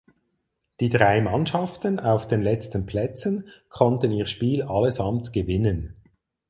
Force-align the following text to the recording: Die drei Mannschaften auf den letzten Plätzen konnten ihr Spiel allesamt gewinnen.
Die 0.79 0.89
drei 0.89 1.21
Mannschaften 1.21 1.99
auf 1.99 2.25
den 2.25 2.41
letzten 2.41 2.87
Plätzen 2.87 3.47
konnten 3.69 4.11
ihr 4.11 4.25
Spiel 4.25 4.63
allesamt 4.63 5.31
gewinnen. 5.31 5.95